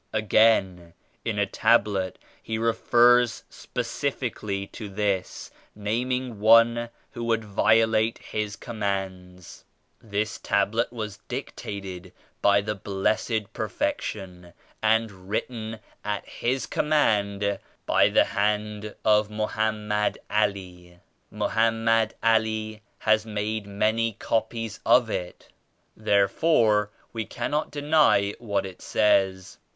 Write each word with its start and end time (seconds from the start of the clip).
Again 0.13 0.95
in 1.23 1.37
a 1.37 1.45
Tablet 1.45 2.17
He 2.41 2.57
refers 2.57 3.43
specifically 3.51 4.65
to 4.65 4.89
this, 4.89 5.51
naming 5.75 6.39
one 6.39 6.89
who 7.11 7.23
would 7.25 7.45
violate 7.45 8.17
His 8.17 8.55
Commands. 8.55 9.63
This 10.01 10.39
Tablet 10.39 10.91
was 10.91 11.17
dictated 11.27 12.13
by 12.41 12.61
the 12.61 12.73
Blessed 12.73 13.53
Perfection 13.53 14.53
and 14.81 15.29
written 15.29 15.79
at 16.03 16.27
His 16.27 16.65
Command 16.65 17.59
by 17.85 18.09
the 18.09 18.23
hand 18.25 18.95
of 19.05 19.29
Mohammed 19.29 20.17
Ali. 20.31 20.97
Mohammed 21.29 22.15
Ali 22.23 22.81
has 22.97 23.23
made 23.27 23.67
many 23.67 24.13
copies 24.13 24.79
of 24.83 25.11
it. 25.11 25.49
Therefore 25.95 26.89
we 27.13 27.23
cannot 27.23 27.69
deny 27.69 28.33
what 28.39 28.65
it 28.65 28.81
says. 28.81 29.59